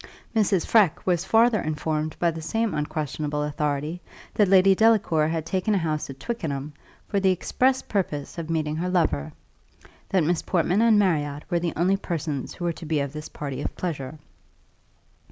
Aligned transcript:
Mrs. 0.35 0.65
Freke 0.65 1.05
was 1.05 1.25
farther 1.25 1.61
informed 1.61 2.17
by 2.17 2.31
the 2.31 2.41
same 2.41 2.73
unquestionable 2.73 3.43
authority, 3.43 4.01
that 4.33 4.47
Lady 4.47 4.73
Delacour 4.73 5.27
had 5.27 5.45
taken 5.45 5.75
a 5.75 5.77
house 5.77 6.09
at 6.09 6.19
Twickenham, 6.19 6.73
for 7.07 7.19
the 7.19 7.29
express 7.29 7.83
purpose 7.83 8.39
of 8.39 8.49
meeting 8.49 8.75
her 8.77 8.89
lover: 8.89 9.31
that 10.09 10.23
Miss 10.23 10.41
Portman 10.41 10.81
and 10.81 10.97
Marriott 10.97 11.43
were 11.51 11.59
the 11.59 11.73
only 11.75 11.97
persons 11.97 12.55
who 12.55 12.65
were 12.65 12.73
to 12.73 12.85
be 12.87 12.99
of 12.99 13.13
this 13.13 13.29
party 13.29 13.61
of 13.61 13.75
pleasure. 13.75 14.17